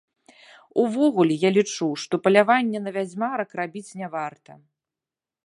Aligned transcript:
Увогуле 0.83 1.35
я 1.43 1.49
лічу, 1.57 1.89
што 2.05 2.13
палявання 2.29 2.79
на 2.87 2.91
вядзьмарак 2.97 3.49
рабіць 3.61 3.87
не 4.03 4.07
варта. 4.17 4.51